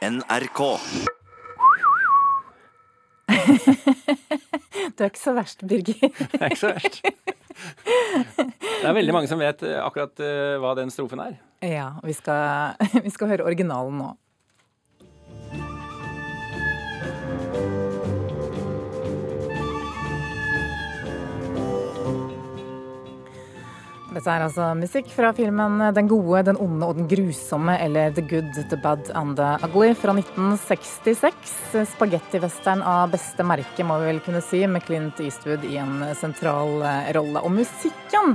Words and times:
NRK. 0.00 0.60
Du 4.96 5.04
er 5.04 5.10
ikke 5.10 5.20
så 5.20 5.32
verst, 5.36 5.60
Birger. 5.68 6.08
Det 6.32 6.38
er 6.40 6.46
ikke 6.48 6.60
så 6.60 6.70
verst. 6.72 7.00
Det 8.40 8.88
er 8.88 8.96
veldig 8.96 9.12
mange 9.12 9.28
som 9.28 9.40
vet 9.40 9.60
eh, 9.66 9.76
akkurat 9.80 10.22
eh, 10.24 10.56
hva 10.60 10.72
den 10.78 10.92
strofen 10.92 11.20
er. 11.20 11.36
Ja, 11.64 11.90
vi 12.04 12.14
skal, 12.16 12.76
vi 13.04 13.12
skal 13.12 13.28
høre 13.34 13.44
originalen 13.48 14.00
nå. 14.00 14.08
Dette 24.10 24.26
er 24.26 24.42
altså 24.42 24.72
musikk 24.74 25.06
fra 25.14 25.28
filmen 25.30 25.78
'Den 25.94 26.08
gode, 26.10 26.42
den 26.48 26.56
onde 26.58 26.86
og 26.86 26.96
den 26.98 27.06
grusomme' 27.06 27.76
eller 27.78 28.10
'The 28.10 28.24
good, 28.26 28.54
the 28.68 28.76
bad 28.76 29.10
and 29.14 29.36
the 29.36 29.50
ugly' 29.62 29.94
fra 29.94 30.12
1966. 30.12 31.86
Spagettivestern 31.92 32.82
av 32.82 33.12
beste 33.12 33.46
merke, 33.46 33.84
må 33.86 34.00
vi 34.00 34.10
vel 34.10 34.20
kunne 34.20 34.42
si, 34.42 34.66
med 34.66 34.82
Clint 34.82 35.20
Eastwood 35.20 35.62
i 35.64 35.76
en 35.78 36.02
sentral 36.18 36.82
eh, 36.82 37.12
rolle. 37.14 37.38
Og 37.38 37.54
musikken 37.54 38.34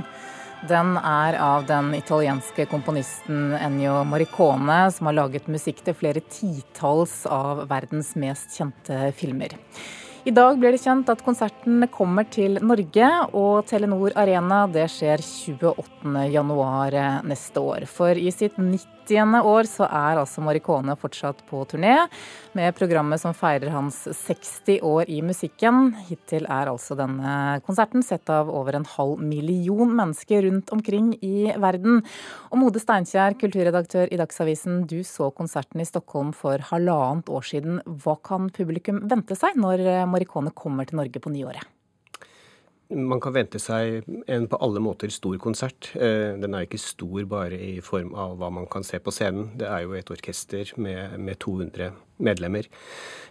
den 0.66 0.96
er 0.96 1.36
av 1.36 1.66
den 1.68 1.92
italienske 1.94 2.64
komponisten 2.66 3.52
Ennio 3.60 4.00
Morricone, 4.04 4.90
som 4.90 5.10
har 5.10 5.18
laget 5.20 5.46
musikk 5.52 5.84
til 5.84 5.94
flere 5.94 6.24
titalls 6.24 7.26
av 7.28 7.66
verdens 7.68 8.14
mest 8.16 8.56
kjente 8.56 9.12
filmer. 9.12 9.52
I 10.26 10.32
dag 10.34 10.56
blir 10.58 10.74
det 10.74 10.80
kjent 10.82 11.06
at 11.12 11.20
konserten 11.22 11.84
kommer 11.94 12.26
til 12.26 12.58
Norge, 12.58 13.06
og 13.38 13.62
Telenor 13.70 14.10
Arena 14.18 14.64
det 14.66 14.88
skjer 14.90 15.22
28.1 15.22 17.22
neste 17.30 17.62
år. 17.62 17.86
For 17.86 18.18
i 18.18 18.32
sitt 18.34 18.58
90. 18.58 19.36
år 19.38 19.68
så 19.70 19.86
er 19.86 20.18
altså 20.18 20.42
Marikone 20.42 20.96
fortsatt 20.98 21.44
på 21.46 21.60
turné, 21.70 22.08
med 22.58 22.74
programmet 22.74 23.22
som 23.22 23.36
feirer 23.38 23.70
hans 23.70 24.00
60 24.08 24.80
år 24.82 25.12
i 25.14 25.20
musikken. 25.22 25.92
Hittil 26.08 26.48
er 26.50 26.72
altså 26.72 26.96
denne 26.98 27.60
konserten 27.62 28.02
sett 28.02 28.26
av 28.32 28.50
over 28.50 28.74
en 28.74 28.88
halv 28.96 29.22
million 29.22 29.94
mennesker 29.94 30.42
rundt 30.48 30.74
omkring 30.74 31.14
i 31.22 31.52
verden. 31.54 32.02
Og 32.50 32.58
Mode 32.64 32.82
Steinkjer, 32.82 33.38
kulturredaktør 33.38 34.10
i 34.10 34.18
Dagsavisen, 34.18 34.82
du 34.90 35.04
så 35.06 35.30
konserten 35.30 35.84
i 35.84 35.86
Stockholm 35.86 36.34
for 36.34 36.58
halvannet 36.72 37.30
år 37.30 37.46
siden. 37.46 37.78
Hva 37.86 38.18
kan 38.26 38.50
publikum 38.50 39.04
vente 39.06 39.38
seg 39.38 39.54
når 39.60 39.86
Morricone 40.16 40.54
kommer 40.56 40.88
til 40.88 40.96
Norge 41.02 41.20
på 41.20 41.32
nyåret? 41.32 41.72
Man 42.86 43.18
kan 43.18 43.34
vente 43.34 43.58
seg 43.58 44.04
en 44.30 44.44
på 44.46 44.58
alle 44.62 44.78
måter 44.78 45.10
stor 45.10 45.34
konsert. 45.42 45.88
Eh, 45.98 46.36
den 46.38 46.54
er 46.54 46.68
ikke 46.68 46.78
stor 46.78 47.24
bare 47.26 47.58
i 47.58 47.80
form 47.82 48.12
av 48.14 48.36
hva 48.38 48.50
man 48.54 48.68
kan 48.70 48.86
se 48.86 49.00
på 49.02 49.10
scenen. 49.10 49.48
Det 49.58 49.66
er 49.66 49.82
jo 49.82 49.96
et 49.98 50.12
orkester 50.14 50.70
med, 50.78 51.16
med 51.18 51.40
200 51.42 51.88
medlemmer 52.22 52.68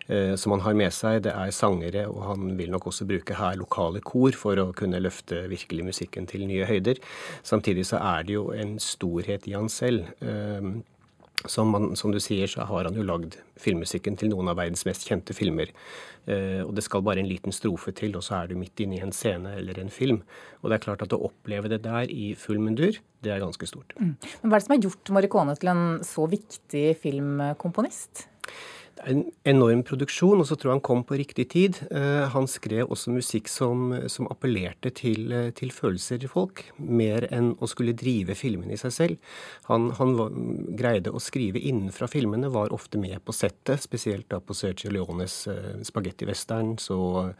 eh, 0.09 0.36
som 0.36 0.58
han 0.58 0.66
har 0.66 0.75
med 0.75 0.92
seg. 0.92 1.22
Det 1.23 1.31
er 1.31 1.55
sangere, 1.55 2.03
og 2.11 2.19
han 2.33 2.52
vil 2.59 2.73
nok 2.73 2.89
også 2.92 3.08
bruke 3.08 3.39
her 3.39 3.55
lokale 3.61 4.03
kor 4.03 4.36
for 4.36 4.59
å 4.59 4.73
kunne 4.75 4.99
løfte 4.99 5.45
virkelig 5.47 5.88
musikken 5.88 6.27
til 6.27 6.44
nye 6.52 6.67
høyder. 6.67 6.99
Samtidig 7.39 7.88
så 7.88 8.03
er 8.03 8.27
det 8.27 8.36
jo 8.36 8.49
en 8.52 8.75
storhet 8.83 9.47
i 9.47 9.55
han 9.55 9.72
selv. 9.72 10.11
Som, 11.45 11.73
man, 11.75 11.91
som, 12.00 12.14
du 12.16 12.19
sier, 12.23 12.47
så 12.50 12.64
har 12.66 12.88
han 12.88 12.95
jo 12.95 13.03
lagd 13.05 13.36
filmmusikken 13.61 14.16
til 14.17 14.31
noen 14.31 14.47
av 14.50 14.58
verdens 14.58 14.86
mest 14.88 15.03
kjente 15.05 15.36
filmer. 15.36 15.73
Eh, 16.25 16.61
og 16.64 16.72
det 16.77 16.86
skal 16.86 17.03
bare 17.05 17.22
en 17.22 17.30
liten 17.30 17.53
strofe 17.53 17.94
til, 17.97 18.16
og 18.17 18.23
så 18.25 18.39
er 18.39 18.50
du 18.50 18.55
midt 18.58 18.81
inne 18.81 18.97
i 18.97 19.03
en 19.03 19.14
scene 19.14 19.52
eller 19.59 19.81
en 19.81 19.92
film. 19.94 20.22
Og 20.64 20.72
det 20.72 20.80
er 20.80 20.86
klart 20.88 21.03
at 21.05 21.14
å 21.14 21.22
oppleve 21.27 21.69
det 21.72 21.83
der 21.86 22.09
i 22.09 22.31
full 22.39 22.61
mundur, 22.64 22.97
det 23.25 23.33
er 23.33 23.44
ganske 23.44 23.69
stort. 23.69 23.94
Mm. 24.00 24.16
Men 24.16 24.50
Hva 24.50 24.55
er 24.55 24.64
det 24.64 24.67
som 24.67 24.75
har 24.77 24.88
gjort 24.88 25.14
Morricone 25.17 25.58
til 25.59 25.73
en 25.75 25.86
så 26.08 26.25
viktig 26.31 26.88
filmkomponist? 27.03 28.25
En 29.04 29.26
enorm 29.44 29.82
produksjon, 29.84 30.40
og 30.40 30.48
så 30.48 30.56
tror 30.56 30.72
jeg 30.72 30.78
han 30.78 30.86
kom 30.88 31.02
på 31.04 31.18
riktig 31.20 31.46
tid. 31.52 31.80
Uh, 31.90 32.32
han 32.32 32.48
skrev 32.48 32.88
også 32.94 33.12
musikk 33.12 33.50
som, 33.52 33.90
som 34.12 34.30
appellerte 34.32 34.88
til, 34.96 35.34
uh, 35.36 35.50
til, 35.56 35.74
følelser 35.76 36.23
i 36.23 36.30
folk, 36.32 36.64
mer 36.80 37.28
enn 37.36 37.52
å 37.60 37.67
skulle 37.67 37.95
drive 37.98 38.38
filmene 38.39 38.78
i 38.78 38.80
seg 38.80 38.94
selv. 38.95 39.34
Han, 39.67 39.89
han 40.00 40.16
var, 40.16 40.32
greide 40.80 41.11
å 41.11 41.20
skrive 41.20 41.60
innenfra 41.60 42.08
filmene, 42.08 42.48
var 42.54 42.72
ofte 42.76 43.02
med 43.02 43.20
på 43.28 43.36
settet, 43.36 43.84
spesielt 43.84 44.30
da 44.32 44.39
på 44.39 44.55
Sergio 44.55 44.94
Leones 44.95 45.42
uh, 45.52 45.76
Westerns 46.26 46.88
og 46.95 47.36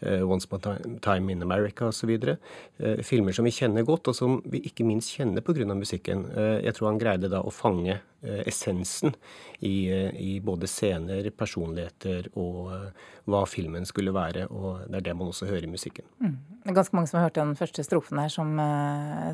Once 0.00 0.46
Upon 0.48 0.64
a 0.68 0.76
Time 1.04 1.32
in 1.32 1.42
America 1.42 1.88
osv. 1.88 2.12
Uh, 2.12 3.00
filmer 3.04 3.32
som 3.32 3.48
vi 3.48 3.56
kjenner 3.56 3.88
godt, 3.88 4.12
og 4.12 4.20
som 4.20 4.42
vi 4.44 4.60
ikke 4.68 4.84
minst 4.84 5.16
kjenner 5.16 5.40
pga. 5.40 5.64
musikken. 5.74 6.26
jeg 6.64 6.74
tror 6.74 6.90
han 6.90 7.00
greide 7.00 7.28
da 7.32 7.40
å 7.40 7.50
fange 7.50 8.00
Eh, 8.22 8.42
essensen 8.46 9.14
i, 9.60 9.88
eh, 9.88 10.20
i, 10.20 10.40
både 10.40 10.66
scener, 10.90 11.30
personligheter 11.30 12.28
og 12.34 12.74
eh, 12.74 13.08
hva 13.30 13.44
filmen 13.48 13.86
skulle 13.88 14.14
være. 14.14 14.48
Og 14.50 14.84
det 14.90 15.00
er 15.00 15.08
det 15.08 15.16
man 15.16 15.30
også 15.30 15.48
hører 15.48 15.68
i 15.68 15.72
musikken. 15.72 16.06
Mm. 16.18 16.36
Det 16.60 16.72
er 16.72 16.76
ganske 16.76 16.98
mange 16.98 17.10
som 17.10 17.20
har 17.20 17.28
hørt 17.30 17.40
den 17.40 17.56
første 17.58 17.86
strofen 17.86 18.20
her 18.20 18.30
som, 18.32 18.52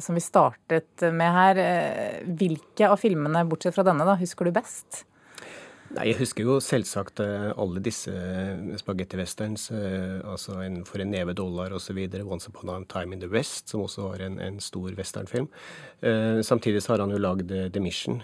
som 0.05 0.15
vi 0.15 0.23
startet 0.23 1.03
med 1.11 1.33
her. 1.35 1.61
Hvilke 2.39 2.87
av 2.87 3.01
filmene, 3.03 3.43
bortsett 3.49 3.75
fra 3.75 3.85
denne, 3.87 4.07
da, 4.07 4.15
husker 4.21 4.47
du 4.47 4.55
best? 4.55 5.03
Nei, 5.97 6.11
Jeg 6.11 6.19
husker 6.19 6.45
jo 6.45 6.57
selvsagt 6.61 7.23
eh, 7.25 7.51
alle 7.57 7.81
disse 7.85 8.13
eh, 8.13 8.75
spagetti-westerns. 8.77 9.71
Eh, 9.73 10.19
altså 10.29 10.59
en, 10.61 10.83
For 10.85 11.01
en 11.01 11.13
neve 11.13 11.33
dollar 11.37 11.73
osv. 11.73 12.03
'Once 12.19 12.51
Upon 12.51 12.75
a 12.75 12.77
Time 12.91 13.15
in 13.15 13.23
the 13.23 13.31
West', 13.33 13.71
som 13.71 13.81
også 13.87 14.11
var 14.11 14.25
en, 14.27 14.39
en 14.39 14.61
stor 14.61 14.93
westernfilm. 14.97 15.49
Samtidig 16.45 16.83
så 16.83 16.93
har 16.93 17.01
han 17.01 17.11
jo 17.11 17.19
lagd 17.19 17.49
'The 17.49 17.81
Mission', 17.81 18.21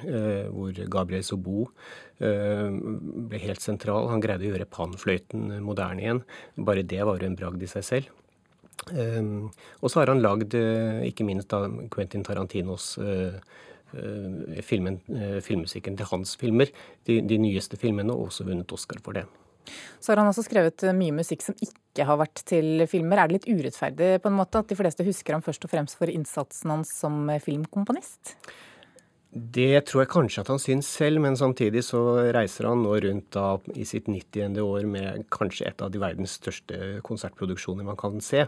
hvor 0.52 0.72
Gabriel 0.72 1.24
Sobo 1.24 1.70
ble 2.18 3.38
helt 3.40 3.62
sentral. 3.62 4.10
Han 4.10 4.20
greide 4.20 4.44
å 4.44 4.52
gjøre 4.52 4.68
panfløyten 4.68 5.62
moderne 5.64 6.02
igjen. 6.02 6.22
Bare 6.56 6.84
det 6.84 7.00
var 7.04 7.18
jo 7.18 7.30
en 7.30 7.38
bragd 7.38 7.62
i 7.62 7.70
seg 7.70 7.84
selv. 7.84 8.10
Og 8.92 9.88
så 9.88 10.00
har 10.00 10.12
han 10.12 10.22
lagd, 10.22 10.54
ikke 11.08 11.24
minst 11.24 11.48
da 11.48 11.64
Quentin 11.90 12.24
Tarantinos 12.26 12.98
Eh, 12.98 13.40
filmen, 14.64 14.98
eh, 15.12 15.38
filmmusikken 15.44 15.96
til 15.98 16.08
hans 16.10 16.34
filmer, 16.40 16.72
de, 17.08 17.20
de 17.20 17.38
nyeste 17.42 17.78
filmene, 17.80 18.14
og 18.14 18.30
også 18.30 18.46
vunnet 18.48 18.72
Oscar 18.72 19.00
for 19.04 19.18
det. 19.18 19.26
Så 20.02 20.10
har 20.12 20.22
han 20.22 20.30
også 20.30 20.44
skrevet 20.46 20.82
eh, 20.86 20.96
mye 20.96 21.14
musikk 21.14 21.44
som 21.44 21.58
ikke 21.62 22.06
har 22.08 22.18
vært 22.20 22.44
til 22.48 22.86
filmer. 22.90 23.20
Er 23.20 23.30
det 23.30 23.40
litt 23.40 23.50
urettferdig 23.52 24.16
på 24.22 24.32
en 24.32 24.38
måte 24.40 24.62
at 24.62 24.72
de 24.72 24.78
fleste 24.78 25.06
husker 25.06 25.36
ham 25.36 25.44
først 25.44 25.68
og 25.68 25.72
fremst 25.74 25.98
for 26.00 26.10
innsatsen 26.10 26.74
hans 26.74 26.92
som 27.02 27.26
filmkomponist? 27.44 28.36
Det 29.32 29.86
tror 29.88 30.02
jeg 30.02 30.10
kanskje 30.12 30.42
at 30.42 30.50
han 30.52 30.60
syns 30.60 30.88
selv, 30.92 31.22
men 31.24 31.38
samtidig 31.40 31.80
så 31.86 32.02
reiser 32.36 32.66
han 32.68 32.82
nå 32.84 32.98
rundt 33.00 33.30
da 33.32 33.54
i 33.80 33.86
sitt 33.88 34.10
90. 34.12 34.58
år 34.60 34.84
med 34.84 35.22
kanskje 35.32 35.70
et 35.70 35.80
av 35.80 35.88
de 35.92 36.02
verdens 36.02 36.34
største 36.36 36.98
konsertproduksjoner 37.06 37.86
man 37.86 37.96
kan 37.96 38.20
se. 38.20 38.42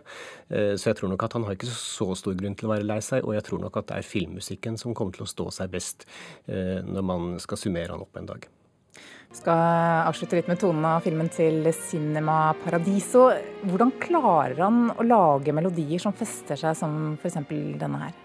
Eh, 0.52 0.74
så 0.76 0.90
jeg 0.90 0.98
tror 0.98 1.14
nok 1.14 1.24
at 1.24 1.36
han 1.38 1.46
har 1.48 1.56
ikke 1.56 1.70
så 1.72 2.10
stor 2.20 2.36
grunn 2.36 2.56
til 2.60 2.68
å 2.68 2.74
være 2.74 2.84
lei 2.84 2.98
seg, 3.00 3.24
og 3.24 3.32
jeg 3.32 3.46
tror 3.46 3.62
nok 3.64 3.78
at 3.80 3.88
det 3.88 3.96
er 3.96 4.10
filmmusikken 4.10 4.76
som 4.80 4.92
kommer 4.92 5.16
til 5.16 5.24
å 5.24 5.30
stå 5.30 5.48
seg 5.56 5.72
best 5.72 6.04
eh, 6.52 6.84
når 6.84 7.08
man 7.14 7.32
skal 7.40 7.62
summere 7.62 7.96
han 7.96 8.04
opp 8.04 8.20
en 8.20 8.28
dag. 8.34 8.44
Skal 9.34 10.04
avslutte 10.04 10.36
litt 10.36 10.52
med 10.52 10.60
tonen 10.60 10.84
av 10.84 11.00
filmen 11.06 11.32
til 11.32 11.64
Cinema 11.88 12.52
Paradiso. 12.60 13.30
Hvordan 13.64 13.96
klarer 14.04 14.60
han 14.60 14.92
å 14.92 15.08
lage 15.08 15.56
melodier 15.56 16.04
som 16.04 16.12
fester 16.12 16.60
seg 16.60 16.76
som 16.76 17.16
f.eks. 17.16 17.40
denne 17.80 18.04
her? 18.04 18.23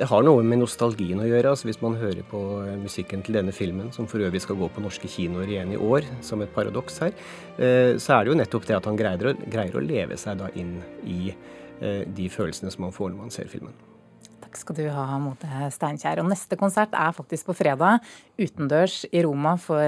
Det 0.00 0.06
har 0.08 0.22
noe 0.24 0.40
med 0.40 0.62
nostalgien 0.62 1.20
å 1.20 1.26
gjøre. 1.28 1.50
altså 1.52 1.66
Hvis 1.68 1.82
man 1.82 1.98
hører 2.00 2.24
på 2.24 2.38
eh, 2.64 2.76
musikken 2.80 3.20
til 3.20 3.36
denne 3.36 3.52
filmen, 3.52 3.90
som 3.92 4.06
for 4.08 4.24
øvrig 4.24 4.40
skal 4.40 4.56
gå 4.56 4.70
på 4.72 4.80
norske 4.80 5.08
kinoer 5.12 5.50
igjen 5.50 5.74
i 5.74 5.76
år, 5.76 6.06
som 6.24 6.40
et 6.40 6.54
paradoks 6.54 7.02
her, 7.04 7.12
eh, 7.60 7.98
så 8.00 8.14
er 8.16 8.24
det 8.24 8.32
jo 8.32 8.38
nettopp 8.40 8.64
det 8.70 8.78
at 8.78 8.88
han 8.88 8.96
greier 8.96 9.28
å, 9.28 9.34
greier 9.52 9.76
å 9.76 9.82
leve 9.84 10.16
seg 10.16 10.40
da 10.40 10.48
inn 10.56 10.78
i 11.04 11.34
eh, 11.34 12.06
de 12.08 12.28
følelsene 12.32 12.72
som 12.72 12.86
man 12.86 12.96
får 12.96 13.12
når 13.12 13.20
man 13.26 13.34
ser 13.34 13.52
filmen. 13.52 13.76
Takk 14.40 14.56
skal 14.56 14.78
du 14.78 14.86
ha, 14.88 15.04
Mote 15.20 15.68
Steinkjer. 15.76 16.22
Og 16.24 16.32
neste 16.32 16.56
konsert 16.56 16.96
er 16.96 17.12
faktisk 17.18 17.50
på 17.50 17.58
fredag, 17.60 18.00
utendørs 18.40 19.02
i 19.12 19.20
Roma, 19.26 19.58
for 19.60 19.84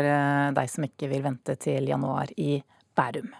deg 0.60 0.74
som 0.74 0.84
ikke 0.90 1.08
vil 1.08 1.25
vente 1.25 1.56
til 1.56 1.88
januar 1.88 2.37
i 2.37 2.58
Bærum. 2.92 3.32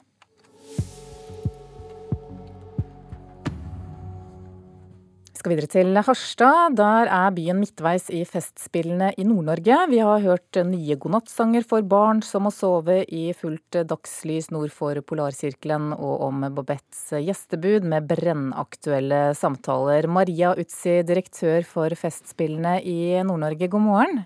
Skal 5.43 5.57
videre 5.57 5.71
til 5.73 5.99
Harstad. 6.07 6.77
Der 6.79 7.09
er 7.11 7.33
byen 7.35 7.59
midtveis 7.59 8.05
i 8.15 8.21
Festspillene 8.29 9.09
i 9.19 9.25
Nord-Norge. 9.27 9.79
Vi 9.91 9.99
har 9.99 10.23
hørt 10.23 10.59
nye 10.69 10.95
godnattsanger 10.95 11.65
for 11.67 11.83
barn 11.83 12.21
som 12.23 12.47
må 12.47 12.53
sove 12.55 13.01
i 13.11 13.25
fullt 13.35 13.81
dagslys 13.91 14.53
nord 14.55 14.71
for 14.71 15.01
polarsirkelen, 15.03 15.97
og 15.97 16.23
om 16.29 16.47
Babettes 16.55 17.09
gjestebud 17.17 17.89
med 17.91 18.07
brennaktuelle 18.13 19.33
samtaler. 19.35 20.07
Maria 20.07 20.53
Utsi, 20.55 21.01
direktør 21.09 21.67
for 21.67 21.99
Festspillene 21.99 22.77
i 22.87 23.19
Nord-Norge, 23.27 23.67
god 23.73 23.87
morgen. 23.89 24.25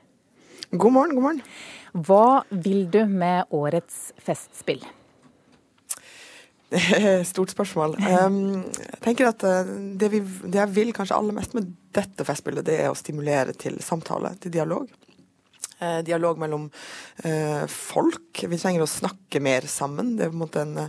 God 0.77 0.99
morgen, 0.99 1.17
god 1.17 1.29
morgen. 1.31 1.43
Hva 1.97 2.29
vil 2.53 2.85
du 2.93 3.07
med 3.09 3.49
årets 3.57 4.11
festspill? 4.21 4.85
Stort 7.31 7.53
spørsmål. 7.55 7.97
Jeg 8.03 9.01
tenker 9.05 9.31
at 9.31 9.45
eh, 9.47 9.73
det, 9.99 10.11
vi, 10.13 10.21
det, 10.23 10.59
jeg 10.59 10.73
vil 10.75 10.93
kanskje 10.97 11.19
aller 11.19 11.37
mest 11.37 11.55
med 11.57 11.69
dette 11.97 12.27
festspillet, 12.27 12.67
det 12.67 12.81
er 12.83 12.93
å 12.93 12.99
stimulere 12.99 13.55
til 13.57 13.79
samtale, 13.85 14.35
til 14.43 14.55
dialog. 14.57 14.91
Dialog 16.07 16.39
mellom 16.41 16.69
folk. 17.69 18.45
Vi 18.49 18.59
trenger 18.59 18.85
å 18.85 18.91
snakke 18.91 19.43
mer 19.45 19.67
sammen. 19.69 20.15
Det 20.17 20.27
er 20.27 20.31
på 20.33 20.39
en 20.39 20.45
måte 20.47 20.63
en 20.65 20.87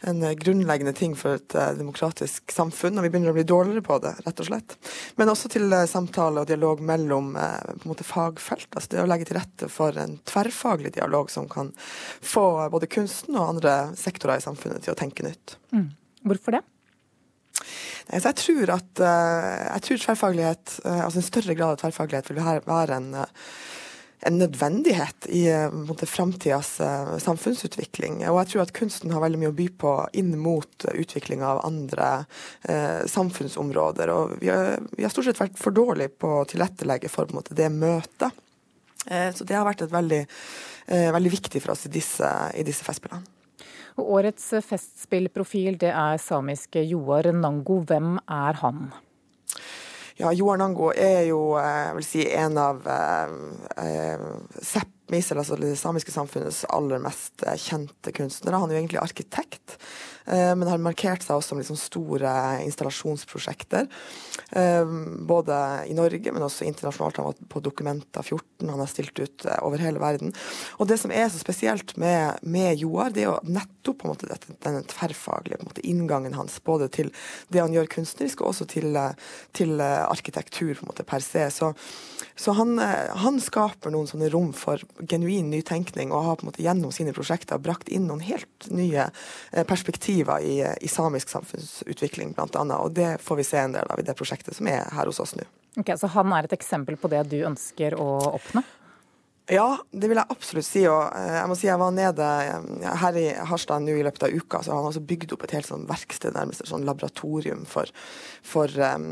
en 0.00 0.36
grunnleggende 0.38 0.92
ting 0.92 1.16
for 1.18 1.38
et 1.38 1.54
uh, 1.58 1.72
demokratisk 1.74 2.52
samfunn, 2.54 2.98
og 2.98 3.04
vi 3.04 3.10
begynner 3.10 3.32
å 3.32 3.36
bli 3.36 3.46
dårligere 3.48 3.82
på 3.82 3.98
det, 4.02 4.12
rett 4.26 4.42
og 4.42 4.46
slett. 4.46 4.76
Men 5.18 5.32
også 5.32 5.50
til 5.50 5.74
samtale 5.90 6.44
og 6.44 6.50
dialog 6.50 6.82
mellom 6.86 7.32
måte 7.88 8.06
fagfelt. 8.06 8.68
altså 8.70 8.92
Det 8.92 9.02
å 9.02 9.08
legge 9.10 9.26
til 9.28 9.40
rette 9.40 9.70
for 9.72 9.98
en 9.98 10.18
tverrfaglig 10.28 10.94
dialog 10.94 11.32
som 11.34 11.48
kan 11.50 11.72
få 12.22 12.68
både 12.70 12.90
kunsten 12.90 13.34
og 13.36 13.56
andre 13.56 13.76
sektorer 13.98 14.38
i 14.38 14.44
samfunnet 14.44 14.86
til 14.86 14.94
å 14.94 14.98
tenke 14.98 15.26
nytt. 15.26 15.56
Mm. 15.74 15.90
Hvorfor 16.30 16.58
det? 16.58 16.62
Så 18.08 18.22
jeg 18.22 18.38
tror 18.38 18.70
at 18.72 19.00
jeg 19.02 19.82
tror 19.84 19.98
tverrfaglighet, 20.04 20.78
altså 20.86 21.18
en 21.20 21.26
større 21.26 21.56
grad 21.58 21.74
av 21.74 21.82
tverrfaglighet 21.82 22.30
vil 22.30 22.38
være 22.64 23.00
en 23.02 23.10
en 24.20 24.38
nødvendighet 24.38 25.28
i 25.28 25.44
uh, 25.52 26.04
framtidas 26.04 26.80
uh, 26.80 27.18
samfunnsutvikling. 27.22 28.20
Og 28.28 28.40
jeg 28.42 28.50
tror 28.52 28.64
at 28.64 28.74
kunsten 28.76 29.14
har 29.14 29.22
veldig 29.22 29.40
mye 29.42 29.52
å 29.52 29.56
by 29.56 29.68
på 29.78 29.94
inn 30.18 30.34
mot 30.40 30.88
utvikling 30.92 31.42
av 31.44 31.60
andre 31.66 32.08
eh, 32.68 33.04
samfunnsområder. 33.06 34.10
Og 34.12 34.36
vi 34.42 34.50
har, 34.52 34.78
vi 34.96 35.04
har, 35.04 35.12
stort 35.12 35.28
sett 35.28 35.40
vært 35.40 35.58
for 35.60 35.74
dårlige 35.74 36.14
på 36.18 36.32
å 36.40 36.44
tilrettelegge 36.48 37.10
for 37.12 37.30
måte, 37.34 37.56
det 37.56 37.70
møtet. 37.72 38.34
så 39.06 39.44
det 39.46 39.56
har 39.56 39.64
vært 39.64 39.86
veldig, 39.88 40.20
veldig 40.88 41.32
viktig 41.32 41.62
for 41.62 41.72
oss 41.72 41.86
i 41.86 41.92
disse, 41.92 42.28
i 42.58 42.64
disse 42.66 42.84
festspillene. 42.84 43.24
Og 43.98 44.14
årets 44.18 44.50
festspillprofil 44.66 45.78
det 45.80 45.90
er 45.90 46.20
samiske 46.22 46.82
Joar 46.86 47.30
Nango. 47.34 47.80
Hvem 47.86 48.18
er 48.22 48.60
han? 48.62 48.88
Ja, 50.18 50.32
Johan 50.34 50.60
Ango 50.64 50.88
er 50.90 51.28
jo 51.28 51.52
eh, 51.60 51.94
si, 52.02 52.24
en 52.34 52.58
av 52.58 52.82
eh, 52.90 53.34
eh 53.84 54.24
altså 55.08 55.56
det 55.56 55.70
samiske 55.78 56.12
samfunnets 56.12 56.64
aller 56.68 56.98
mest 57.00 57.44
kjente 57.62 58.12
kunstnere. 58.12 58.58
Han 58.60 58.68
er 58.68 58.76
jo 58.76 58.80
egentlig 58.82 58.98
arkitekt. 59.00 59.78
Eh, 60.28 60.54
men 60.56 60.68
har 60.68 60.80
markert 60.82 61.24
seg 61.24 61.38
også 61.38 61.56
med 61.56 61.64
liksom 61.64 61.78
store 61.80 62.30
installasjonsprosjekter. 62.66 63.88
Eh, 64.50 64.90
både 65.28 65.56
i 65.88 65.96
Norge, 65.96 66.32
men 66.32 66.44
også 66.44 66.66
internasjonalt. 66.68 67.20
Han 67.20 67.30
var 67.30 67.38
på 67.48 67.62
Dokumenta 67.64 68.22
14, 68.22 68.68
han 68.68 68.82
har 68.82 68.90
stilt 68.92 69.18
ut 69.18 69.46
eh, 69.48 69.60
over 69.64 69.80
hele 69.80 70.02
verden. 70.02 70.34
Og 70.76 70.90
det 70.90 70.98
som 71.00 71.14
er 71.14 71.30
så 71.32 71.40
spesielt 71.40 71.96
med, 71.96 72.42
med 72.42 72.76
Joar, 72.82 73.14
det 73.14 73.24
er 73.24 73.30
jo 73.30 73.38
nettopp 73.48 74.02
på 74.02 74.08
en 74.08 74.12
måte 74.12 74.28
dette, 74.28 74.52
denne 74.64 74.84
tverrfaglige 74.90 75.62
måte, 75.64 75.84
inngangen 75.88 76.36
hans, 76.36 76.58
både 76.64 76.90
til 76.92 77.12
det 77.48 77.64
han 77.64 77.72
gjør 77.72 77.88
kunstnerisk, 77.96 78.42
og 78.42 78.52
også 78.52 78.68
til, 78.68 79.00
til 79.56 79.80
arkitektur 79.80 80.74
på 80.74 80.84
en 80.84 80.92
måte 80.92 81.06
per 81.08 81.24
se. 81.24 81.46
Så, 81.54 81.72
så 82.36 82.52
han, 82.58 82.76
han, 82.76 83.40
skaper 83.40 83.92
noen 83.94 84.08
sånne 84.10 84.28
rom 84.34 84.50
for 84.56 84.82
genuin 85.08 85.48
nytenkning, 85.52 86.12
og 86.12 86.26
har 86.26 86.38
på 86.38 86.44
en 86.44 86.50
måte 86.50 86.64
gjennom 86.64 86.92
sine 86.92 87.14
prosjekter 87.16 87.60
brakt 87.62 87.88
inn 87.88 88.08
noen 88.10 88.20
helt 88.26 88.68
nye 88.74 89.08
perspektiv 89.70 90.17
perspektiver 90.24 90.40
i, 90.40 90.74
i 90.80 90.88
samisk 90.88 91.28
samfunnsutvikling, 91.28 92.32
bl.a. 92.32 92.78
Og 92.78 92.92
det 92.92 93.18
får 93.20 93.36
vi 93.36 93.44
se 93.44 93.58
en 93.58 93.72
del 93.72 93.86
av 93.90 94.00
i 94.00 94.02
det 94.02 94.14
prosjektet 94.14 94.56
som 94.56 94.66
er 94.66 94.88
her 94.92 95.06
hos 95.06 95.20
oss 95.20 95.34
nå. 95.36 95.44
Ok, 95.78 95.92
Så 95.96 96.06
han 96.06 96.32
er 96.32 96.44
et 96.44 96.52
eksempel 96.52 96.96
på 96.96 97.08
det 97.08 97.28
du 97.30 97.44
ønsker 97.44 97.94
å 97.94 98.34
oppnå? 98.34 98.62
Ja, 99.48 99.78
det 99.96 100.10
vil 100.10 100.18
jeg 100.20 100.28
absolutt 100.28 100.66
si. 100.66 100.82
Og 100.90 101.06
eh, 101.16 101.36
jeg 101.38 101.48
må 101.48 101.54
si 101.56 101.68
jeg 101.70 101.80
var 101.80 101.92
nede 101.96 102.24
eh, 102.44 102.88
her 103.00 103.16
i 103.16 103.24
Harstad 103.48 103.80
nå 103.80 103.94
i 103.96 104.04
løpet 104.04 104.26
av 104.26 104.34
uka, 104.34 104.60
så 104.60 104.74
har 104.74 104.82
han 104.82 104.90
også 104.90 105.00
bygd 105.08 105.32
opp 105.32 105.46
et 105.46 105.54
helt 105.56 105.68
sånn 105.70 105.86
verksted, 105.88 106.34
nærmest 106.36 106.60
et 106.60 106.68
sånn 106.68 106.84
laboratorium 106.84 107.62
for, 107.68 107.88
for 108.44 108.68
um, 108.76 109.06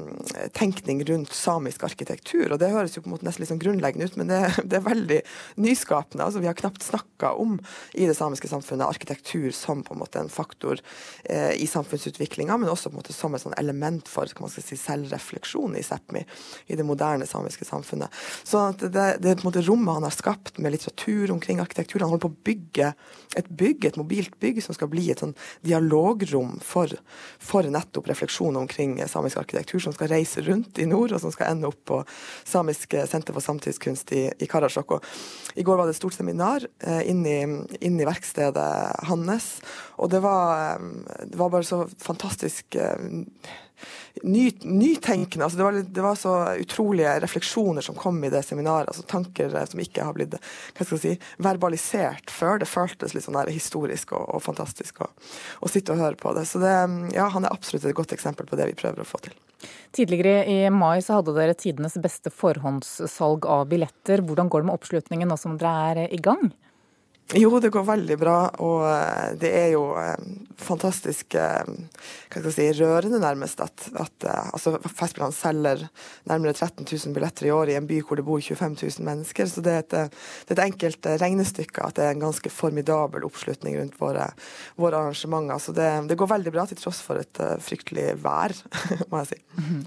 tenkning 0.56 1.00
rundt 1.08 1.32
samisk 1.32 1.86
arkitektur. 1.88 2.52
Og 2.52 2.60
det 2.60 2.68
høres 2.74 2.98
jo 2.98 3.04
på 3.04 3.08
en 3.08 3.14
måte 3.14 3.24
nesten 3.28 3.44
litt 3.44 3.52
sånn 3.52 3.62
grunnleggende 3.62 4.10
ut, 4.10 4.18
men 4.20 4.28
det, 4.28 4.42
det 4.68 4.80
er 4.80 4.84
veldig 4.84 5.22
nyskapende. 5.64 6.26
Altså, 6.26 6.44
vi 6.44 6.50
har 6.50 6.58
knapt 6.60 6.84
snakka 6.84 7.32
om 7.40 7.56
i 7.96 8.04
det 8.04 8.18
samiske 8.20 8.52
samfunnet 8.52 8.84
arkitektur 8.90 9.48
som 9.56 9.80
på 9.86 9.96
en 9.96 10.02
måte 10.04 10.20
en 10.20 10.32
faktor 10.32 10.84
eh, 11.24 11.54
i 11.56 11.70
samfunnsutviklinga, 11.70 12.60
men 12.60 12.74
også 12.74 12.92
på 12.92 12.98
en 12.98 13.00
måte 13.00 13.16
som 13.16 13.32
et 13.32 13.46
sånn 13.46 13.56
element 13.56 14.04
for 14.12 14.28
man 14.44 14.52
skal 14.52 14.68
si, 14.68 14.76
selvrefleksjon 14.84 15.80
i 15.80 15.86
Sápmi, 15.86 16.26
i 16.68 16.76
det 16.76 16.84
moderne 16.84 17.24
samiske 17.24 17.64
samfunnet. 17.64 18.12
Så 18.44 18.68
det, 18.76 18.92
det, 18.92 19.08
det 19.24 19.38
på 19.40 19.46
en 19.46 19.52
måte 19.54 19.64
rommet 19.64 19.96
han 19.96 20.04
har 20.04 20.12
skapt 20.12 20.25
skapt 20.26 20.58
med 20.58 20.74
litteratur 20.74 21.30
omkring 21.30 21.60
arkitektur. 21.62 22.02
Han 22.02 22.10
holder 22.10 22.24
på 22.26 22.32
å 22.32 22.44
bygge 22.48 22.88
et 23.38 23.48
bygg, 23.48 23.84
et 23.86 23.98
mobilt 24.00 24.34
bygg, 24.42 24.58
som 24.64 24.74
skal 24.74 24.90
bli 24.90 25.04
et 25.12 25.22
sånn 25.22 25.36
dialogrom 25.62 26.56
for, 26.64 26.90
for 27.38 27.66
nettopp 27.70 28.10
refleksjon 28.10 28.58
omkring 28.58 28.98
samisk 29.06 29.38
arkitektur, 29.44 29.78
som 29.84 29.94
skal 29.94 30.10
reise 30.10 30.42
rundt 30.42 30.80
i 30.82 30.88
nord, 30.90 31.14
og 31.14 31.22
som 31.22 31.34
skal 31.34 31.52
ende 31.52 31.70
opp 31.70 31.78
på 31.86 32.00
Samisk 32.46 32.96
senter 33.06 33.36
for 33.36 33.44
samtidskunst 33.44 34.10
i, 34.16 34.24
i 34.42 34.48
Karasjok. 34.50 34.96
Og 34.96 35.58
I 35.58 35.64
går 35.66 35.78
var 35.78 35.86
det 35.86 35.94
et 35.94 36.00
stort 36.00 36.16
seminar 36.16 36.66
eh, 36.82 37.02
inn, 37.10 37.22
i, 37.26 38.06
verkstedet 38.06 38.66
hans, 39.06 39.48
og 40.00 40.10
det 40.10 40.22
var, 40.24 40.80
eh, 40.80 41.22
det 41.30 41.38
var 41.38 41.54
bare 41.54 41.68
så 41.68 41.84
fantastisk 42.02 42.78
eh, 42.80 43.06
ny, 44.22 44.50
nytenkende. 44.62 45.44
Altså 45.44 45.58
det, 45.58 45.64
var, 45.64 45.78
det, 45.98 46.04
var, 46.04 46.18
så 46.20 46.34
utrolige 46.60 47.14
refleksjoner 47.22 47.84
som 47.84 47.98
kom 47.98 48.22
i 48.24 48.30
det 48.32 48.42
seminaret. 48.46 48.88
altså 48.88 49.04
Tanker 49.08 49.54
eh, 49.54 49.66
som 49.70 49.82
ikke 49.82 50.06
har 50.06 50.16
blitt 50.16 50.36
si, 51.00 51.16
verbalisert 51.42 52.32
før. 52.32 52.60
Det 52.62 52.70
føltes 52.70 53.16
litt 53.16 53.26
sånn 53.26 53.38
historisk 53.50 54.14
og, 54.16 54.24
og 54.36 54.44
fantastisk 54.44 55.02
å, 55.04 55.10
å, 55.60 55.70
sitte 55.70 55.94
og 55.94 56.02
høre 56.02 56.20
på 56.20 56.34
det. 56.36 56.46
Så 56.48 56.62
det, 56.62 56.74
ja, 57.16 57.28
han 57.32 57.46
er 57.46 57.54
absolutt 57.54 57.86
et 57.86 57.96
godt 57.96 58.16
eksempel 58.16 58.48
på 58.48 58.58
det 58.58 58.70
vi 58.72 58.78
prøver 58.78 59.04
å 59.04 59.08
få 59.08 59.22
til. 59.26 59.36
Tidligere 59.96 60.44
i 60.50 60.58
mai 60.70 61.00
så 61.04 61.18
hadde 61.18 61.34
dere 61.36 61.56
tidenes 61.56 61.96
beste 62.02 62.30
forhåndssalg 62.32 63.46
av 63.48 63.66
billetter. 63.70 64.22
Hvordan 64.26 64.50
går 64.52 64.62
det 64.62 64.70
med 64.70 64.78
oppslutningen 64.78 65.32
nå 65.32 65.38
som 65.40 65.56
dere 65.60 66.06
er 66.06 66.14
i 66.14 66.20
gang? 66.20 66.50
Jo, 67.34 67.56
det 67.58 67.72
går 67.74 67.82
veldig 67.82 68.16
bra, 68.20 68.36
og 68.62 68.84
eh, 68.86 69.32
det 69.42 69.48
er 69.50 69.72
jo 69.72 69.88
eh, 69.98 70.14
fantastisk 70.62 71.34
eh, 71.34 71.72
si, 72.54 72.66
rørende, 72.78 73.18
nærmest, 73.18 73.58
at, 73.64 73.88
at 73.98 74.26
altså, 74.52 74.76
Festspillene 74.86 75.34
selger 75.34 75.82
nærmere 76.30 76.54
13 76.54 76.86
000 76.86 77.16
billetter 77.16 77.48
i 77.48 77.50
år 77.50 77.72
i 77.72 77.76
en 77.80 77.88
by 77.90 77.98
hvor 78.06 78.20
det 78.20 78.26
bor 78.28 78.38
25 78.38 78.78
000 78.78 79.08
mennesker. 79.08 79.50
Så 79.50 79.64
det 79.66 79.74
er 79.74 79.82
et, 79.82 80.14
det 80.46 80.54
er 80.54 80.60
et 80.60 80.64
enkelt 80.68 81.10
regnestykke 81.24 81.82
at 81.88 81.98
det 81.98 82.06
er 82.06 82.14
en 82.14 82.22
ganske 82.28 82.52
formidabel 82.52 83.26
oppslutning 83.26 83.74
rundt 83.80 83.98
våre, 83.98 84.28
våre 84.78 85.02
arrangementer. 85.02 85.58
Så 85.66 85.74
det, 85.74 85.90
det, 86.06 86.20
går 86.20 86.30
veldig 86.36 86.54
bra 86.54 86.68
til 86.70 86.78
tross 86.78 87.02
for 87.02 87.18
et 87.18 87.42
fryktelig 87.66 88.12
vær, 88.22 88.54
må 89.10 89.24
jeg 89.24 89.32
si. 89.34 89.42
-hmm. 89.58 89.82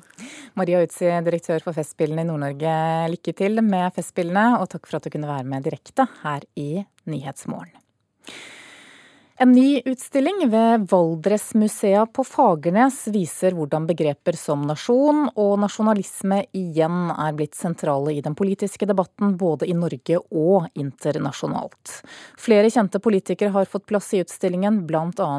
Maria 0.60 0.84
Utsi, 0.84 1.08
direktør 1.24 1.64
for 1.64 1.78
Festspillene 1.78 2.26
i 2.26 2.28
Nord-Norge, 2.28 2.76
lykke 3.16 3.34
til 3.34 3.64
med 3.64 3.94
Festspillene, 3.96 4.60
og 4.60 4.70
takk 4.70 4.88
for 4.90 5.00
at 5.00 5.08
du 5.08 5.14
kunne 5.14 5.30
være 5.30 5.48
med 5.48 5.64
direkte 5.64 6.08
her 6.24 6.44
i 6.60 6.84
Nyhetsmorgen. 7.06 7.78
En 9.42 9.52
ny 9.52 9.82
utstilling 9.86 10.50
ved 10.52 10.88
Valdresmusea 10.92 12.06
på 12.06 12.24
Fagernes 12.28 13.08
viser 13.08 13.54
hvordan 13.56 13.86
begreper 13.88 14.36
som 14.36 14.66
nasjon 14.68 15.30
og 15.30 15.54
nasjonalisme 15.62 16.42
igjen 16.60 17.14
er 17.14 17.38
blitt 17.38 17.56
sentrale 17.56 18.18
i 18.18 18.26
den 18.26 18.36
politiske 18.36 18.84
debatten 18.90 19.38
både 19.40 19.70
i 19.72 19.78
Norge 19.80 20.20
og 20.20 20.68
internasjonalt. 20.76 22.02
Flere 22.36 22.68
kjente 22.68 23.00
politikere 23.00 23.56
har 23.56 23.72
fått 23.72 23.88
plass 23.88 24.12
i 24.12 24.20
utstillingen, 24.26 24.84
bl.a. 24.84 25.32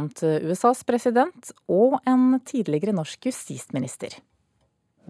USAs 0.48 0.80
president 0.88 1.52
og 1.68 2.00
en 2.08 2.38
tidligere 2.40 2.96
norsk 2.96 3.28
justisminister. 3.28 4.16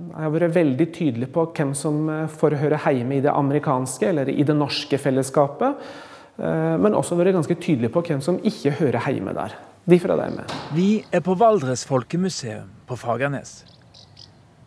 Jeg 0.00 0.18
har 0.18 0.34
vært 0.34 0.58
veldig 0.58 0.90
tydelig 0.98 1.30
på 1.30 1.46
hvem 1.54 1.76
som 1.78 2.08
eh, 2.10 2.26
får 2.42 2.58
høre 2.58 2.82
hjemme 2.90 3.20
i 3.20 3.22
det 3.22 3.30
amerikanske 3.30 4.10
eller 4.10 4.34
i 4.34 4.42
det 4.42 4.58
norske 4.58 4.98
fellesskapet. 4.98 5.78
Eh, 6.40 6.76
men 6.80 6.96
også 6.96 7.18
vært 7.18 7.36
ganske 7.36 7.56
tydelig 7.60 7.90
på 7.92 8.02
hvem 8.06 8.22
som 8.24 8.38
ikke 8.40 8.72
hører 8.80 9.10
hjemme 9.12 9.34
der. 9.36 9.56
De 9.90 9.98
fra 10.00 10.16
dem 10.16 10.38
med. 10.40 10.54
Vi 10.76 11.04
er 11.12 11.20
på 11.24 11.34
Valdres 11.36 11.84
folkemuseum 11.88 12.68
på 12.88 12.96
Fagernes. 12.96 13.64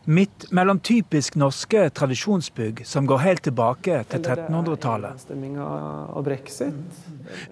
Midt 0.05 0.51
mellom 0.51 0.79
typisk 0.83 1.35
norske 1.39 1.85
tradisjonsbygg 1.95 2.81
som 2.85 3.05
går 3.07 3.21
helt 3.23 3.43
tilbake 3.47 4.01
til 4.11 4.19
1300-tallet. 4.19 5.23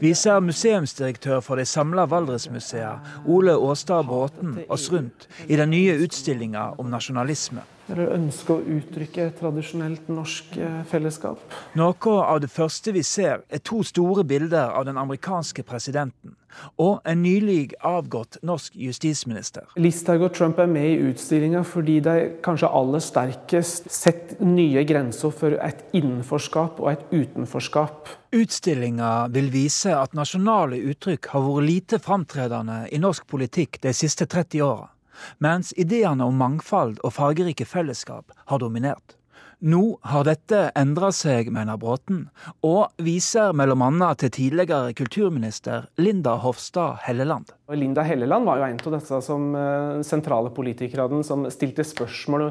Viser 0.02 0.44
museumsdirektør 0.44 1.40
for 1.40 1.56
De 1.56 1.66
samla 1.66 2.04
Valdresmuseet, 2.12 3.14
Ole 3.26 3.56
Åstad 3.56 4.04
Bråten, 4.10 4.58
oss 4.68 4.90
rundt 4.92 5.30
i 5.48 5.56
den 5.56 5.72
nye 5.72 5.96
utstillinga 6.04 6.74
om 6.78 6.92
nasjonalisme 6.92 7.64
eller 7.92 8.14
ønske 8.16 8.56
å 8.56 8.62
uttrykke 8.78 9.26
tradisjonelt 9.36 10.08
norsk 10.12 10.54
eh, 10.64 10.78
fellesskap. 10.88 11.42
Noe 11.76 12.14
av 12.24 12.40
det 12.40 12.48
første 12.52 12.94
vi 12.96 13.04
ser, 13.04 13.42
er 13.52 13.64
to 13.68 13.82
store 13.84 14.24
bilder 14.24 14.72
av 14.72 14.86
den 14.88 15.00
amerikanske 15.02 15.66
presidenten 15.68 16.38
og 16.82 17.02
en 17.08 17.22
nylig 17.24 17.74
avgått 17.88 18.40
norsk 18.48 18.76
justisminister. 18.76 19.68
Listhaug 19.82 20.28
og 20.28 20.36
Trump 20.38 20.62
er 20.62 20.70
med 20.72 20.88
i 20.90 21.12
utstillinga 21.12 21.64
fordi 21.68 22.00
de 22.06 22.16
kanskje 22.46 22.72
aller 22.82 23.04
sterkest 23.04 23.92
setter 23.92 24.42
nye 24.46 24.86
grenser 24.88 25.34
for 25.36 25.58
et 25.62 25.84
innenforskap 25.98 26.80
og 26.82 26.92
et 26.94 27.06
utenforskap. 27.12 28.10
Utstillinga 28.36 29.28
vil 29.34 29.52
vise 29.54 29.94
at 29.96 30.16
nasjonale 30.18 30.80
uttrykk 30.92 31.34
har 31.34 31.46
vært 31.48 31.68
lite 31.68 32.02
framtredende 32.04 32.86
i 32.92 33.02
norsk 33.02 33.28
politikk 33.30 33.82
de 33.84 33.94
siste 33.96 34.28
30 34.30 34.66
åra 34.66 34.90
mens 35.38 35.74
ideene 35.78 36.26
om 36.26 36.38
mangfold 36.38 37.00
og 37.06 37.14
fargerike 37.14 37.68
fellesskap 37.70 38.32
har 38.50 38.62
dominert. 38.64 39.18
Nå 39.62 39.82
har 40.10 40.24
dette 40.26 40.60
endra 40.74 41.12
seg, 41.14 41.52
mener 41.54 41.78
Bråten, 41.78 42.24
og 42.66 42.96
viser 43.06 43.54
bl.a. 43.54 44.08
til 44.18 44.32
tidligere 44.34 44.96
kulturminister 44.98 45.86
Linda 46.02 46.34
Hofstad 46.42 47.04
Helleland. 47.06 47.52
Linda 47.70 48.02
Helleland 48.02 48.50
var 48.50 48.58
jo 48.58 48.66
en 48.66 48.82
av 48.82 48.96
disse 48.98 49.20
som, 49.28 49.52
uh, 49.54 50.02
sentrale 50.02 50.50
politikerne 50.56 51.22
som 51.28 51.46
stilte 51.54 51.86
spørsmål 51.86 52.50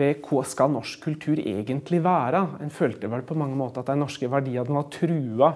ved 0.00 0.24
hva 0.24 0.46
skal 0.48 0.72
norsk 0.72 1.04
kultur 1.04 1.36
egentlig 1.42 2.00
være. 2.06 2.40
En 2.64 2.72
følte 2.72 3.12
vel 3.12 3.26
på 3.28 3.36
mange 3.36 3.58
måter 3.60 3.84
at 3.84 3.92
de 3.92 4.00
norske 4.00 4.30
verdiene 4.32 4.78
var 4.78 4.88
trua. 4.96 5.52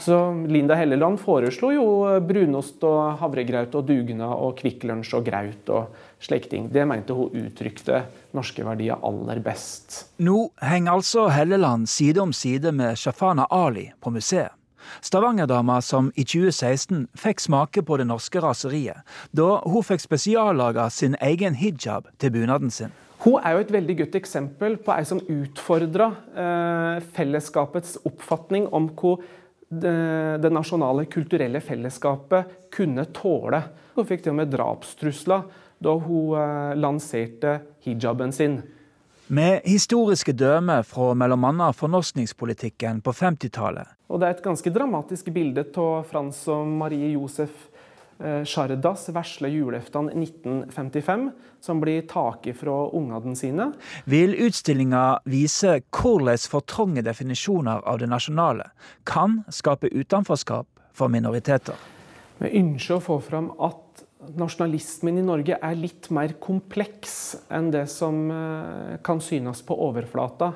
Så 0.00 0.46
Linda 0.46 0.76
Helleland 0.78 1.18
foreslo 1.20 1.72
jo 1.74 1.86
brunost 2.22 2.84
og 2.86 3.16
havregraut 3.20 3.74
og 3.74 3.88
dugnad 3.88 4.30
og 4.30 4.54
Kvikk 4.60 4.84
Lunsj 4.86 5.16
og 5.18 5.24
graut 5.26 5.72
og 5.74 5.96
slike 6.22 6.50
ting. 6.52 6.68
Det 6.70 6.84
mente 6.86 7.16
hun 7.16 7.34
uttrykte 7.34 8.04
norske 8.36 8.62
verdier 8.66 9.02
aller 9.06 9.40
best. 9.42 10.04
Nå 10.22 10.50
henger 10.62 10.94
altså 10.94 11.26
Helleland 11.34 11.90
side 11.90 12.22
om 12.22 12.34
side 12.36 12.72
med 12.72 12.94
Shafana 13.00 13.48
Ali 13.50 13.88
på 14.00 14.14
museet. 14.14 14.54
Stavangerdama 15.02 15.80
som 15.82 16.12
i 16.14 16.22
2016 16.22 17.08
fikk 17.18 17.42
smake 17.42 17.82
på 17.82 17.96
det 17.98 18.06
norske 18.06 18.38
raseriet, 18.38 19.02
da 19.34 19.56
hun 19.66 19.82
fikk 19.82 20.04
spesiallaga 20.04 20.86
sin 20.94 21.16
egen 21.18 21.58
hijab 21.58 22.06
til 22.22 22.30
bunaden 22.36 22.70
sin. 22.70 22.94
Hun 23.24 23.40
er 23.42 23.56
jo 23.56 23.64
et 23.64 23.72
veldig 23.72 23.96
godt 24.02 24.18
eksempel 24.20 24.76
på 24.78 24.92
ei 24.94 25.06
som 25.08 25.18
utfordra 25.18 26.10
eh, 26.36 27.02
fellesskapets 27.16 27.96
oppfatning 28.06 28.68
om 28.76 28.90
hva 28.94 29.16
det, 29.68 30.38
det, 30.42 30.50
nasjonale 30.50 31.04
kulturelle 31.10 31.60
fellesskapet 31.60 32.70
kunne 32.72 33.04
tåle. 33.04 33.62
Hun 33.96 34.06
fikk 34.06 34.24
til 34.24 34.34
og 34.34 34.40
med 34.40 34.52
drapstrusler 34.52 35.46
da 35.82 35.92
hun 36.00 36.36
eh, 36.38 36.72
lanserte 36.78 37.58
hijaben 37.84 38.32
sin. 38.32 38.60
Med 39.26 39.66
historiske 39.66 40.32
dømmer 40.32 40.86
fra 40.86 41.10
bl.a. 41.18 41.70
fornorskningspolitikken 41.74 43.00
på 43.02 43.12
50-tallet. 43.12 43.96
Og 44.06 44.20
Det 44.20 44.28
er 44.28 44.36
et 44.36 44.44
ganske 44.44 44.70
dramatisk 44.70 45.32
bilde 45.34 45.66
av 45.82 46.06
Frans 46.06 46.44
og 46.52 46.68
Marie 46.78 47.10
Josef 47.16 47.66
Eh, 48.18 49.12
vesle 49.12 49.48
julaften 49.48 50.08
1955, 50.08 51.30
som 51.60 51.80
blir 51.80 52.02
taket 52.08 52.56
fra 52.56 52.88
ungene 52.90 53.36
sine. 53.36 53.72
Vil 54.04 54.34
utstillinga 54.34 55.20
vise 55.24 55.80
hvordan 55.90 56.38
for 56.48 56.60
trange 56.60 57.02
definisjoner 57.02 57.84
av 57.84 57.98
det 57.98 58.08
nasjonale 58.08 58.70
kan 59.04 59.42
skape 59.50 59.92
utenforskap 59.92 60.66
for 60.94 61.08
minoriteter? 61.08 61.76
Vi 62.38 62.52
ønsker 62.56 62.96
å 62.96 63.04
få 63.04 63.20
fram 63.20 63.50
at 63.60 63.85
nasjonalismen 64.38 65.20
i 65.20 65.24
Norge 65.24 65.58
er 65.62 65.78
litt 65.78 66.10
mer 66.14 66.34
kompleks 66.42 67.36
enn 67.52 67.70
det 67.74 67.86
som 67.92 68.26
eh, 68.32 68.94
kan 69.06 69.22
synes 69.22 69.62
på 69.66 69.78
overflata. 69.88 70.52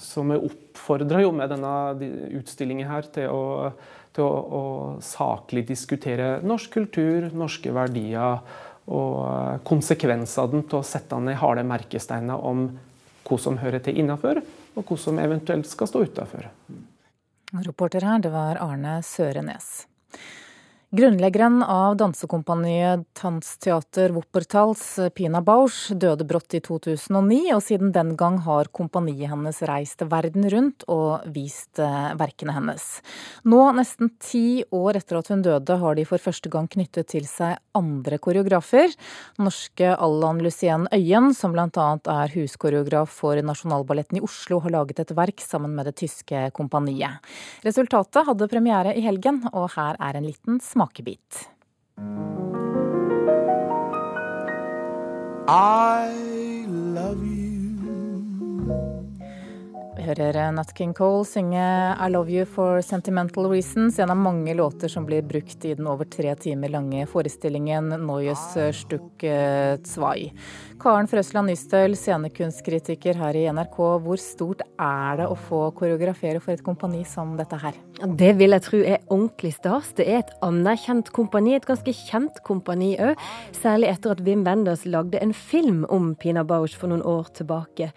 Så 0.00 0.22
vi 0.24 0.38
oppfordrer 0.38 1.26
jo 1.26 1.32
med 1.34 1.50
denne 1.50 1.72
utstillingen 2.38 2.88
her 2.88 3.08
til 3.12 3.32
å 3.32 3.42
til 4.16 4.26
å, 4.26 4.30
å 4.30 4.62
saklig 5.04 5.64
diskutere 5.68 6.40
norsk 6.46 6.72
kultur, 6.74 7.28
norske 7.36 7.72
verdier 7.74 8.40
og 8.90 9.18
eh, 9.22 9.58
konsekvensene 9.66 10.62
av 10.64 10.80
å 10.80 10.86
sette 10.86 11.20
ned 11.22 11.38
harde 11.40 11.64
merkesteiner 11.66 12.46
om 12.50 12.66
hva 13.26 13.38
som 13.38 13.60
hører 13.60 13.82
til 13.84 14.00
innafor, 14.02 14.40
og 14.74 14.86
hva 14.88 14.96
som 14.98 15.20
eventuelt 15.22 15.68
skal 15.70 15.90
stå 15.90 16.02
utafor. 16.08 16.48
Reporter 17.66 18.06
her, 18.06 18.18
det 18.22 18.32
var 18.34 18.58
Arne 18.62 18.98
Sørenes. 19.06 19.84
Grunnleggeren 20.90 21.62
av 21.62 21.96
dansekompaniet 21.96 23.04
Tanzteater 23.14 24.10
Wuppertals, 24.10 24.98
Pina 25.14 25.38
Bausch, 25.38 25.92
døde 25.94 26.24
brått 26.26 26.56
i 26.58 26.60
2009, 26.66 27.36
og 27.54 27.60
siden 27.62 27.92
den 27.94 28.16
gang 28.18 28.40
har 28.42 28.66
kompaniet 28.74 29.30
hennes 29.30 29.60
reist 29.70 30.02
verden 30.10 30.48
rundt 30.50 30.82
og 30.90 31.28
vist 31.30 31.78
eh, 31.78 32.08
verkene 32.18 32.56
hennes. 32.56 32.86
Nå, 33.46 33.60
nesten 33.78 34.10
ti 34.18 34.64
år 34.74 34.98
etter 34.98 35.20
at 35.20 35.30
hun 35.30 35.44
døde, 35.46 35.76
har 35.78 35.94
de 35.94 36.08
for 36.10 36.24
første 36.24 36.50
gang 36.50 36.66
knyttet 36.66 37.12
til 37.14 37.30
seg 37.30 37.62
andre 37.78 38.18
koreografer. 38.18 38.90
Norske 39.38 39.94
Allan 39.94 40.42
Lucien 40.42 40.88
Øyen, 40.90 41.30
som 41.38 41.54
bl.a. 41.54 41.86
er 42.16 42.34
huskoreograf 42.34 43.14
for 43.20 43.38
Nasjonalballetten 43.38 44.18
i 44.18 44.24
Oslo, 44.26 44.58
har 44.66 44.74
laget 44.80 45.04
et 45.06 45.14
verk 45.14 45.38
sammen 45.46 45.78
med 45.78 45.86
det 45.86 45.94
tyske 46.02 46.48
kompaniet. 46.58 47.22
Resultatet 47.62 48.26
hadde 48.26 48.50
premiere 48.50 48.98
i 48.98 49.06
helgen, 49.06 49.44
og 49.54 49.70
her 49.78 49.94
er 50.02 50.18
en 50.18 50.26
liten 50.26 50.58
smak 50.58 50.79
smakebit. 50.80 51.48
I 55.48 56.66
love 56.68 57.26
you. 57.26 57.50
Vi 59.96 60.06
hører 60.06 60.52
Nat 60.52 60.70
King 60.74 60.94
Cole 60.94 61.26
synge 61.28 61.60
I 61.60 62.08
Love 62.08 62.32
You 62.32 62.46
for 62.48 62.80
Sentimental 62.80 63.50
Reasons, 63.50 63.98
en 63.98 64.10
av 64.10 64.16
mange 64.16 64.54
låter 64.54 64.88
som 64.88 65.04
blir 65.04 65.22
brukt 65.22 65.64
i 65.64 65.74
den 65.74 65.86
over 65.86 66.08
tre 66.08 66.32
timer 66.34 66.72
lange 66.72 67.04
forestillingen 67.06 67.92
Neues 68.06 68.46
Stuck 68.78 69.26
Zwei. 69.84 70.30
Karen 70.80 71.10
Frøsland 71.10 71.52
Nystøl, 71.52 71.98
scenekunstkritiker 71.98 73.20
her 73.20 73.36
i 73.36 73.44
NRK. 73.52 73.76
Hvor 74.06 74.22
stort 74.22 74.64
er 74.80 75.20
det 75.20 75.28
å 75.28 75.36
få 75.36 75.66
koreografere 75.76 76.40
for 76.40 76.56
et 76.56 76.64
kompani 76.64 77.04
som 77.04 77.36
dette 77.36 77.60
her? 77.60 77.76
Det 78.00 78.30
vil 78.38 78.54
jeg 78.54 78.64
tro 78.64 78.78
er 78.80 79.02
ordentlig 79.12 79.50
stas. 79.58 79.90
Det 79.92 80.06
er 80.08 80.22
et 80.22 80.30
anerkjent 80.44 81.10
kompani, 81.12 81.52
et 81.52 81.66
ganske 81.68 81.92
kjent 81.92 82.38
kompani 82.46 82.94
òg. 82.96 83.18
Særlig 83.52 83.90
etter 83.90 84.14
at 84.14 84.22
Wim 84.24 84.46
Wenders 84.46 84.86
lagde 84.88 85.20
en 85.20 85.34
film 85.36 85.82
om 85.92 86.14
Pina 86.16 86.40
Bausch 86.48 86.78
for 86.80 86.88
noen 86.88 87.04
år 87.04 87.28
tilbake. 87.36 87.90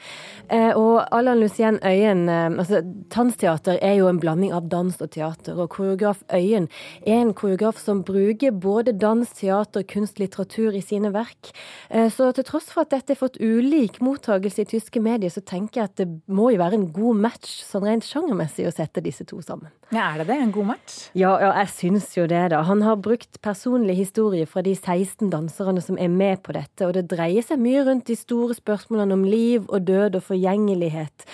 Eh, 0.51 0.75
og 0.75 1.05
Allan 1.15 1.39
Lucien 1.39 1.79
Øyen, 1.79 2.27
eh, 2.27 2.51
altså 2.51 2.81
Tansteater 3.09 3.79
er 3.81 3.95
jo 4.01 4.09
en 4.09 4.19
blanding 4.19 4.51
av 4.51 4.67
dans 4.67 4.99
og 4.99 5.11
teater. 5.11 5.55
Og 5.55 5.69
koreograf 5.69 6.19
Øyen 6.33 6.67
er 7.07 7.21
en 7.21 7.33
koreograf 7.33 7.79
som 7.79 8.03
bruker 8.03 8.51
både 8.51 8.91
dans, 8.99 9.29
teater, 9.29 9.87
kunst, 9.87 10.19
litteratur 10.19 10.75
i 10.75 10.83
sine 10.83 11.13
verk. 11.15 11.53
Eh, 11.89 12.09
så 12.11 12.33
til 12.35 12.43
tross 12.43 12.67
for 12.73 12.83
at 12.83 12.91
dette 12.91 13.15
har 13.15 13.21
fått 13.23 13.39
ulik 13.39 14.01
mottagelse 14.03 14.67
i 14.67 14.71
tyske 14.75 14.99
medier, 14.99 15.31
så 15.31 15.39
tenker 15.39 15.79
jeg 15.81 15.93
at 15.93 15.97
det 16.03 16.09
må 16.27 16.51
jo 16.51 16.59
være 16.59 16.81
en 16.81 16.91
god 16.91 17.23
match 17.23 17.61
sånn 17.63 17.87
rent 17.87 18.03
sjangermessig 18.03 18.67
å 18.67 18.75
sette 18.75 18.99
disse 18.99 19.23
to 19.23 19.39
sammen. 19.39 19.71
Ja, 19.91 20.13
Er 20.13 20.23
det 20.23 20.27
det? 20.27 20.37
En 20.41 20.51
god 20.51 20.65
match? 20.65 21.09
Ja, 21.13 21.35
ja 21.41 21.51
jeg 21.59 21.69
syns 21.69 22.07
jo 22.17 22.25
det, 22.29 22.51
da. 22.53 22.61
Han 22.65 22.81
har 22.81 22.95
brukt 22.95 23.41
personlig 23.41 23.95
historie 23.97 24.45
fra 24.45 24.61
de 24.61 24.75
16 24.75 25.29
danserne 25.29 25.81
som 25.81 25.97
er 25.97 26.09
med 26.09 26.41
på 26.45 26.55
dette, 26.55 26.87
og 26.87 26.93
det 26.95 27.09
dreier 27.11 27.43
seg 27.45 27.61
mye 27.61 27.83
rundt 27.85 28.07
de 28.07 28.15
store 28.17 28.55
spørsmålene 28.57 29.13
om 29.13 29.27
liv 29.27 29.67
og 29.67 29.85
død 29.87 30.15
og 30.15 30.25
forgjengelighet. 30.31 31.27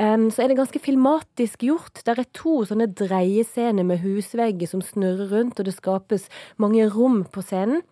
Um, 0.00 0.30
så 0.30 0.42
er 0.42 0.48
det 0.48 0.56
ganske 0.56 0.80
filmatisk 0.80 1.66
gjort. 1.66 2.02
Det 2.06 2.14
er 2.14 2.24
to 2.32 2.62
sånne 2.64 2.88
dreiescener 2.96 3.84
med 3.84 4.00
husvegger 4.00 4.70
som 4.70 4.82
snurrer 4.82 5.28
rundt, 5.34 5.60
og 5.60 5.66
det 5.68 5.76
skapes 5.76 6.28
mange 6.56 6.86
rom 6.88 7.24
på 7.28 7.44
scenen. 7.44 7.82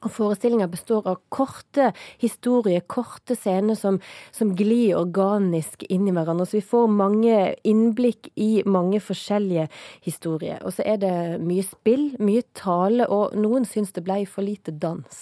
Og 0.00 0.12
Forestillinga 0.14 0.68
består 0.70 1.06
av 1.10 1.18
korte 1.28 1.90
historier, 2.20 2.84
korte 2.88 3.36
scener 3.36 3.76
som, 3.76 4.00
som, 4.32 4.54
glir 4.56 4.96
organisk 4.98 5.84
inn 5.92 6.08
i 6.08 6.14
hverandre. 6.16 6.46
Så 6.48 6.58
vi 6.60 6.64
får 6.70 6.88
mange 6.94 7.36
innblikk 7.68 8.30
i 8.40 8.62
mange 8.64 9.02
forskjellige 9.04 9.68
historier. 10.06 10.62
Og 10.64 10.76
så 10.76 10.86
er 10.88 11.02
det 11.02 11.14
mye 11.44 11.66
spill, 11.66 12.10
mye 12.20 12.46
tale, 12.56 13.08
og 13.08 13.36
noen 13.36 13.68
syns 13.68 13.92
det 13.96 14.06
ble 14.06 14.22
for 14.28 14.46
lite 14.46 14.72
dans. 14.72 15.20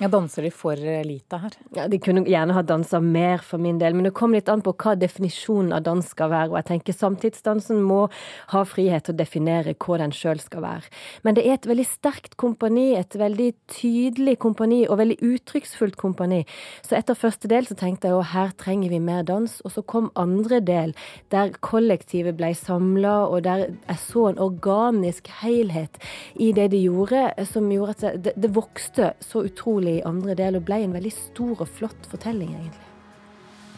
Ja, 0.00 0.08
Danser 0.08 0.42
de 0.42 0.50
for 0.50 0.80
lite 1.04 1.36
her? 1.36 1.52
Ja, 1.76 1.84
De 1.88 1.98
kunne 2.00 2.22
gjerne 2.24 2.54
ha 2.56 2.62
dansa 2.64 3.02
mer 3.04 3.42
for 3.44 3.60
min 3.60 3.76
del, 3.76 3.92
men 3.92 4.06
det 4.06 4.14
kommer 4.16 4.38
litt 4.38 4.48
an 4.48 4.62
på 4.64 4.72
hva 4.80 4.94
definisjonen 4.96 5.74
av 5.76 5.82
dans 5.84 6.06
skal 6.08 6.30
være. 6.32 6.48
Og 6.48 6.56
jeg 6.56 6.68
tenker 6.70 6.96
samtidsdansen 6.96 7.82
må 7.84 8.06
ha 8.54 8.62
frihet 8.64 9.04
til 9.04 9.12
å 9.12 9.18
definere 9.18 9.74
hva 9.76 9.98
den 10.00 10.14
sjøl 10.16 10.40
skal 10.40 10.64
være. 10.64 10.88
Men 11.20 11.36
det 11.36 11.44
er 11.44 11.58
et 11.58 11.68
veldig 11.68 11.84
sterkt 11.84 12.38
kompani, 12.40 12.94
et 12.96 13.12
veldig 13.12 13.50
tydelig 13.68 14.38
kompani 14.40 14.78
og 14.86 15.02
veldig 15.02 15.18
uttrykksfullt 15.34 16.00
kompani. 16.00 16.46
Så 16.80 16.96
etter 16.96 17.20
første 17.20 17.52
del 17.52 17.68
så 17.68 17.76
tenkte 17.76 18.08
jeg 18.08 18.16
jo 18.16 18.24
her 18.32 18.56
trenger 18.56 18.94
vi 18.94 19.02
mer 19.04 19.28
dans. 19.28 19.58
Og 19.68 19.76
så 19.76 19.84
kom 19.84 20.08
andre 20.16 20.62
del, 20.64 20.96
der 21.28 21.52
kollektivet 21.60 22.40
ble 22.40 22.54
samla, 22.56 23.18
og 23.28 23.44
der 23.44 23.66
jeg 23.68 24.00
så 24.06 24.30
en 24.30 24.40
organisk 24.48 25.28
helhet 25.42 26.00
i 26.40 26.54
det 26.56 26.70
de 26.72 26.86
gjorde, 26.86 27.28
som 27.52 27.68
gjorde 27.68 27.98
at 28.00 28.24
det, 28.24 28.36
det 28.40 28.54
vokste 28.56 29.12
så 29.20 29.44
utrolig 29.44 29.89
i 29.98 30.06
andre 30.08 30.36
del, 30.38 30.60
og 30.60 30.66
ble 30.68 30.82
en 30.84 30.96
veldig 30.96 31.12
stor 31.16 31.66
og 31.66 31.68
flott 31.80 32.08
fortelling, 32.10 32.54
egentlig. 32.56 32.88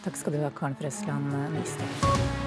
Takk 0.03 0.19
skal 0.19 0.35
du 0.35 0.41
ha, 0.43 0.53
Karen 0.55 0.79
Frøsland 0.79 1.31
Nystad. 1.55 2.42